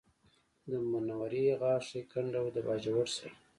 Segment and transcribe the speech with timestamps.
[0.69, 3.33] د منورې غاښی کنډو د باجوړ سره